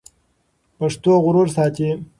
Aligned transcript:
پښتو 0.77 1.11
غرور 1.25 1.47
ساتي. 1.57 1.89